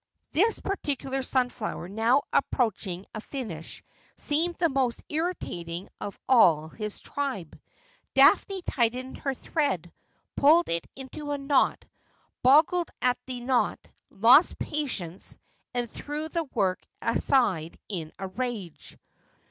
This 0.31 0.59
particular 0.59 1.21
sunflower 1.21 1.87
now 1.87 2.23
approaching 2.33 3.05
a 3.13 3.21
finish 3.21 3.83
seemed 4.17 4.55
the 4.55 4.67
most 4.67 5.03
irritating 5.09 5.89
of 5.99 6.17
all 6.27 6.69
his 6.69 7.01
tribe. 7.01 7.61
Daphne 8.15 8.63
tightened 8.63 9.19
her 9.19 9.35
thread, 9.35 9.93
pulled 10.35 10.69
it 10.69 10.87
into 10.95 11.29
a 11.29 11.37
knot, 11.37 11.85
boggled 12.41 12.89
at 12.99 13.19
the 13.27 13.41
knot, 13.41 13.77
lost 14.09 14.57
patience, 14.57 15.37
and 15.71 15.87
threw 15.87 16.29
the 16.29 16.45
work 16.45 16.81
aside 17.03 17.77
in 17.87 18.11
a 18.17 18.27
rage. 18.27 18.97